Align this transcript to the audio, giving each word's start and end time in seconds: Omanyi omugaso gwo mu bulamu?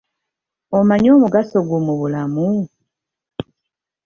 Omanyi 0.77 1.07
omugaso 1.15 1.57
gwo 1.67 1.79
mu 1.85 1.93
bulamu? 1.99 2.45